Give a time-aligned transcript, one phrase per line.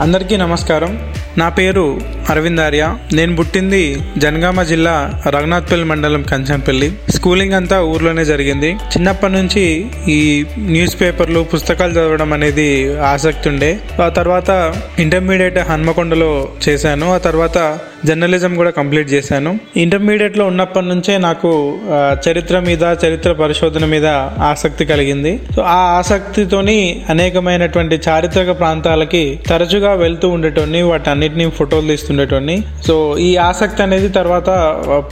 [0.00, 1.12] అందరికీ నమస్కారం.
[1.38, 4.94] నా పేరు అరవింద్ ఆర్య నేను పుట్టింది జనగామ జిల్లా
[5.26, 6.92] రఘునాథ్పల్లి మండలం కంచంపల్లి.
[7.10, 8.70] స్కూలింగ్ అంతా ఊర్లోనే జరిగింది.
[8.72, 9.64] చిన్నప్పటి నుంచి
[10.08, 13.78] ఈ న్యూస్ పేపర్లు పుస్తకాలు చదవడం అనేది ఆసక్తి ఉండే.
[14.04, 17.14] ఆ తర్వాత ఇంటర్మీడియట్ హన్మకొండలో చేశాను.
[17.14, 19.58] ఆ తర్వాత జర్నలిజం కూడా కంప్లీట్ చేశాను.
[19.76, 21.78] ఇంటర్మీడియట్లో ఉన్నప్పటి నుంచే నాకు
[22.26, 24.06] చరిత్ర మీద చరిత్ర పరిశోధన మీద
[24.50, 25.32] ఆసక్తి కలిగింది.
[25.56, 26.78] సో ఆ ఆసక్తితోని
[27.10, 31.86] అనేకమైనటువంటి చారిత్రక ప్రాంతాలకి తరచుగా వెళ్తూ ఉండేటోని వాటి ఫోటోలు ఫోటోలు
[32.18, 32.56] ఉండేటోడిని.
[32.86, 34.50] సో ఈ ఆసక్తి అనేది తర్వాత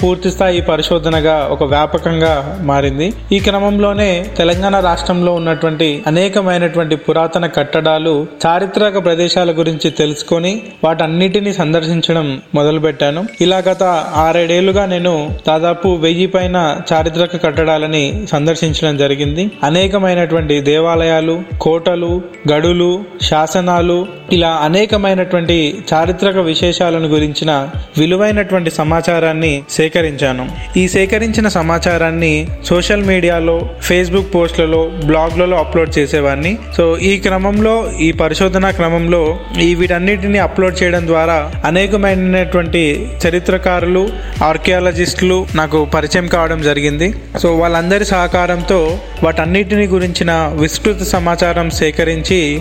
[0.02, 2.32] పూర్తి స్థాయి పరిశోధనగా ఒక వ్యాపకంగా
[2.70, 3.06] మారింది.
[3.32, 10.52] ఈ క్రమంలోనే తెలంగాణ రాష్ట్రంలో ఉన్నటువంటి అనేకమైనటువంటి పురాతన కట్టడాలు చారిత్రక ప్రదేశాల గురించి తెలుసుకొని
[10.84, 13.22] వాటన్నిటిని సందర్శించడం మొదలుపెట్టాను.
[13.40, 13.82] ఇలా గత
[14.24, 15.14] ఆరేడేళ్ళుగా నేను
[15.48, 16.56] దాదాపు వెయ్యి పైన
[16.92, 19.44] చారిత్రక కట్టడాలని సందర్శించడం జరిగింది.
[19.64, 22.12] అనేకమైనటువంటి దేవాలయాలు కోటలు
[22.52, 22.90] గడులు
[23.22, 23.98] శాసనాలు
[24.32, 30.48] ఇలా అనేకమైనటువంటి చారిత్రక విశేషాలను గురించిన విలువైనటువంటి సమాచారాన్ని సేకరించాను.
[30.76, 38.70] ఈ సేకరించిన సమాచారాన్ని సోషల్ మీడియాలో ఫేస్బుక్ పోస్ట్లలో బ్లాగ్లలో అప్లోడ్ చేసేవాడిని సో ఈ క్రమంలో ఈ పరిశోధన
[38.70, 44.08] క్రమంలో ఈ వీటన్నిటిని అప్లోడ్ చేయడం ద్వారా అనేకమైనటువంటి చరిత్రకారులు
[44.42, 47.14] ఆర్కియాలజిస్టులు నాకు పరిచయం కావడం జరిగింది.
[47.38, 52.60] సో వాళ్ళందరి సహకారంతో వాటన్నిటిని గురించిన విస్తృత సమాచారం సేకరించి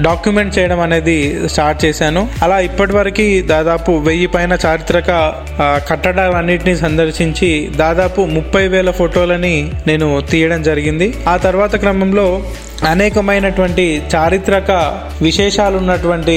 [0.00, 1.18] డాక్యుమెంట్ చేయడం అనేది
[1.48, 2.22] స్టార్ట్ చేశాను.
[2.42, 5.10] అలా ఇప్పటివరకు దాదాపు వెయ్యి పైన చారిత్రక
[5.88, 11.08] కట్టడాలన్నింటినీ సందర్శించి దాదాపు ముప్పై వేల ఫోటోలని నేను తీయడం జరిగింది.
[11.28, 12.26] ఆ తర్వాత క్రమంలో
[12.90, 14.70] అనేకమైనటువంటి చారిత్రక
[15.26, 16.36] విశేషాలు ఉన్నటువంటి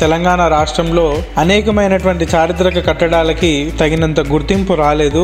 [0.00, 1.04] తెలంగాణ రాష్ట్రంలో
[1.38, 5.22] అనేకమైనటువంటి చారిత్రక కట్టడాలకి తగినంత గుర్తింపు రాలేదు.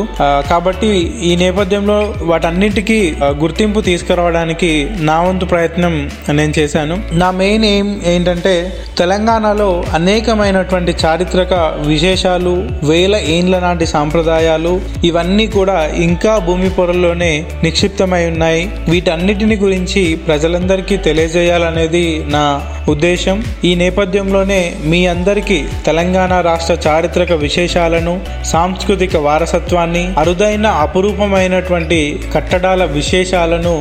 [0.51, 0.91] కాబట్టి
[1.29, 1.97] ఈ నేపథ్యంలో
[2.31, 2.99] వాటన్నిటికీ
[3.43, 4.71] గుర్తింపు తీసుకురావడానికి
[5.09, 5.95] నా వంతు ప్రయత్నం
[6.39, 6.97] నేను చేశాను.
[7.21, 8.55] నా మెయిన్ ఎయిమ్ ఏంటంటే
[8.97, 11.53] తెలంగాణలో అనేకమైనటువంటి చారిత్రక
[11.87, 12.55] విశేషాలు
[12.89, 14.73] వేల ఏండ్ల నాటి సాంప్రదాయాలు
[15.03, 17.33] ఇవన్నీ కూడా ఇంకా భూమి పొరల్లోనే
[17.63, 18.63] నిక్షిప్తమై ఉన్నాయి.
[18.89, 22.41] వీటన్నిటిని గురించి ప్రజ ప్రజలందరికీ తెలియజేయాలనేది నా
[22.89, 23.37] ఉద్దేశం.
[23.63, 28.13] ఈ నేపథ్యంలోనే మీ అందరికీ తెలంగాణ రాష్ట్ర చారిత్రక విశేషాలను
[28.51, 31.99] సాంస్కృతిక వారసత్వాన్ని అరుదైన అపురూపమైనటువంటి
[32.35, 33.75] కట్టడాల విశేషాలను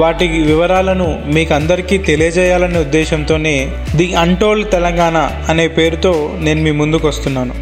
[0.00, 3.56] వాటి వివరాలను మీకు అందరికీ తెలియజేయాలనే ఉద్దేశంతోనే
[3.96, 5.16] ది అంటోల్డ్ తెలంగాణ
[5.48, 7.56] అనే పేరుతో నేను మీ ముందుకు వస్తున్నాను